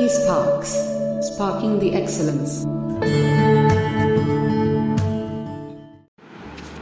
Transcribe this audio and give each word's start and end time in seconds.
eSparks, 0.00 0.70
sparking 1.22 1.78
the 1.78 1.88
excellence. 1.94 2.52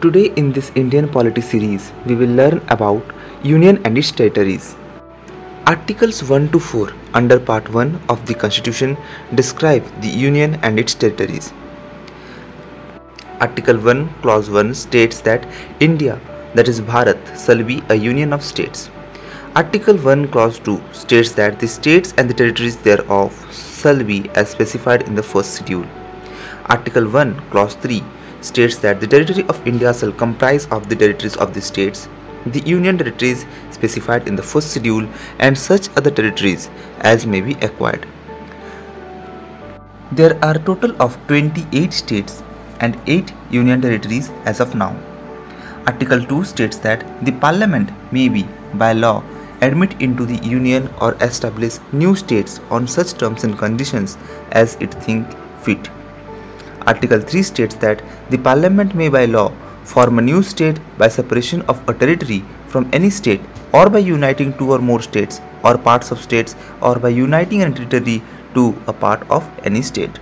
Today 0.02 0.26
in 0.36 0.52
this 0.52 0.70
Indian 0.76 1.08
polity 1.08 1.40
series, 1.40 1.90
we 2.06 2.14
will 2.14 2.34
learn 2.40 2.60
about 2.68 3.02
Union 3.42 3.80
and 3.84 3.98
its 3.98 4.12
territories. 4.12 4.76
Articles 5.66 6.22
1 6.22 6.50
to 6.52 6.60
4 6.60 6.92
under 7.14 7.40
Part 7.40 7.68
1 7.70 8.00
of 8.08 8.24
the 8.26 8.34
Constitution 8.34 8.96
describe 9.34 9.84
the 10.02 10.08
Union 10.08 10.54
and 10.62 10.78
its 10.78 10.94
territories. 10.94 11.52
Article 13.40 13.78
1 13.78 14.08
Clause 14.22 14.48
1 14.48 14.74
states 14.74 15.20
that 15.22 15.48
India, 15.80 16.20
that 16.54 16.68
is 16.68 16.80
Bharat, 16.80 17.34
shall 17.44 17.64
be 17.64 17.82
a 17.88 17.96
union 17.96 18.32
of 18.32 18.44
states. 18.44 18.90
Article 19.58 19.96
1 19.96 20.28
Clause 20.28 20.60
2 20.60 20.80
states 20.92 21.32
that 21.32 21.58
the 21.58 21.66
states 21.66 22.14
and 22.16 22.30
the 22.30 22.34
territories 22.40 22.76
thereof 22.76 23.36
shall 23.52 24.00
be 24.10 24.18
as 24.40 24.50
specified 24.50 25.02
in 25.08 25.16
the 25.16 25.22
first 25.30 25.54
schedule. 25.54 25.86
Article 26.66 27.08
1 27.08 27.32
Clause 27.50 27.74
3 27.86 28.04
states 28.40 28.76
that 28.84 29.00
the 29.00 29.08
territory 29.14 29.44
of 29.48 29.66
India 29.66 29.92
shall 29.92 30.12
comprise 30.12 30.66
of 30.66 30.88
the 30.88 30.94
territories 30.94 31.36
of 31.36 31.54
the 31.54 31.60
states, 31.60 32.08
the 32.46 32.60
union 32.60 32.98
territories 32.98 33.46
specified 33.72 34.28
in 34.28 34.36
the 34.36 34.44
first 34.50 34.70
schedule, 34.70 35.08
and 35.40 35.58
such 35.58 35.88
other 35.96 36.12
territories 36.12 36.68
as 37.00 37.26
may 37.26 37.40
be 37.40 37.54
acquired. 37.68 38.06
There 40.12 40.36
are 40.44 40.54
a 40.54 40.64
total 40.68 40.94
of 41.02 41.16
28 41.26 41.92
states 41.92 42.44
and 42.78 43.00
8 43.08 43.32
union 43.50 43.82
territories 43.82 44.30
as 44.44 44.60
of 44.60 44.76
now. 44.76 44.92
Article 45.88 46.24
2 46.36 46.44
states 46.44 46.78
that 46.86 47.04
the 47.24 47.32
parliament 47.46 47.90
may 48.12 48.28
be 48.28 48.46
by 48.74 48.92
law 48.92 49.16
admit 49.60 50.00
into 50.00 50.24
the 50.24 50.36
union 50.46 50.88
or 51.00 51.14
establish 51.20 51.78
new 51.92 52.14
states 52.14 52.60
on 52.70 52.86
such 52.86 53.14
terms 53.14 53.44
and 53.44 53.58
conditions 53.58 54.16
as 54.52 54.76
it 54.76 54.92
think 54.94 55.26
fit. 55.60 55.90
Article 56.86 57.20
3 57.20 57.42
states 57.42 57.74
that 57.76 58.02
the 58.30 58.38
Parliament 58.38 58.94
may 58.94 59.08
by 59.08 59.24
law 59.24 59.52
form 59.84 60.18
a 60.18 60.22
new 60.22 60.42
state 60.42 60.78
by 60.98 61.08
separation 61.08 61.62
of 61.62 61.86
a 61.88 61.94
territory 61.94 62.44
from 62.66 62.88
any 62.92 63.10
state 63.10 63.40
or 63.72 63.88
by 63.90 63.98
uniting 63.98 64.56
two 64.58 64.70
or 64.72 64.78
more 64.78 65.02
states 65.02 65.40
or 65.64 65.76
parts 65.76 66.10
of 66.10 66.20
states 66.20 66.56
or 66.80 66.98
by 66.98 67.08
uniting 67.08 67.62
a 67.62 67.70
territory 67.70 68.22
to 68.54 68.74
a 68.86 68.92
part 68.92 69.28
of 69.30 69.50
any 69.64 69.82
state. 69.82 70.18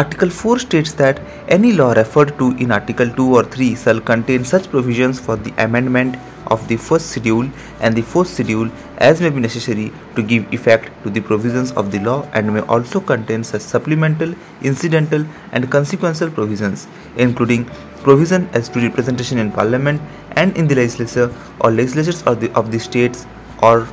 Article 0.00 0.28
4 0.28 0.58
states 0.58 0.92
that 0.92 1.20
any 1.48 1.72
law 1.72 1.92
referred 1.92 2.36
to 2.38 2.50
in 2.58 2.70
Article 2.70 3.08
2 3.08 3.34
or 3.34 3.44
3 3.44 3.74
shall 3.76 3.98
contain 3.98 4.44
such 4.44 4.68
provisions 4.68 5.18
for 5.18 5.36
the 5.36 5.52
amendment 5.56 6.16
of 6.48 6.66
the 6.68 6.76
first 6.76 7.06
schedule 7.12 7.48
and 7.80 7.96
the 7.96 8.02
fourth 8.02 8.28
schedule 8.28 8.68
as 8.98 9.22
may 9.22 9.30
be 9.30 9.40
necessary 9.40 9.90
to 10.14 10.22
give 10.22 10.52
effect 10.52 10.90
to 11.02 11.08
the 11.08 11.22
provisions 11.22 11.72
of 11.72 11.90
the 11.92 11.98
law 12.00 12.28
and 12.34 12.52
may 12.52 12.60
also 12.74 13.00
contain 13.00 13.42
such 13.42 13.62
supplemental, 13.62 14.34
incidental, 14.60 15.24
and 15.52 15.70
consequential 15.70 16.30
provisions, 16.30 16.86
including 17.16 17.64
provision 18.02 18.50
as 18.52 18.68
to 18.68 18.80
representation 18.80 19.38
in 19.38 19.50
parliament 19.50 20.02
and 20.32 20.54
in 20.58 20.68
the 20.68 20.74
legislature 20.74 21.34
or 21.60 21.70
legislatures 21.70 22.22
of 22.24 22.40
the, 22.42 22.52
of 22.52 22.70
the 22.70 22.78
states 22.78 23.24
or 23.62 23.88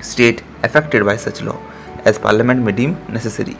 state 0.00 0.42
affected 0.64 1.04
by 1.04 1.16
such 1.16 1.40
law, 1.40 1.56
as 2.04 2.18
parliament 2.18 2.60
may 2.62 2.72
deem 2.72 2.98
necessary. 3.08 3.56